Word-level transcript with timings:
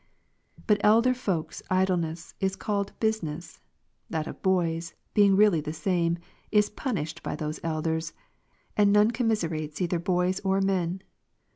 But 0.65 0.81
elder 0.83 1.13
folks' 1.13 1.61
idleness 1.69 2.33
is 2.39 2.55
called 2.55 2.91
"business;" 2.99 3.61
that 4.09 4.25
of 4.25 4.41
boys, 4.41 4.95
being 5.13 5.35
really 5.35 5.61
the 5.61 5.73
same, 5.73 6.17
is 6.51 6.71
punished 6.71 7.21
by 7.21 7.35
those 7.35 7.59
elders; 7.61 8.11
and 8.75 8.91
none 8.91 9.11
commise 9.11 9.43
rates 9.43 9.79
either 9.79 9.99
boys 9.99 10.39
or 10.39 10.59
men. 10.59 11.03